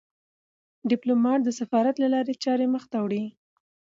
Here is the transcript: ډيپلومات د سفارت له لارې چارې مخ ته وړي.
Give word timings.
ډيپلومات 0.89 1.39
د 1.43 1.49
سفارت 1.59 1.95
له 2.03 2.07
لارې 2.13 2.33
چارې 2.43 2.65
مخ 2.73 2.83
ته 2.91 2.97
وړي. 3.05 3.25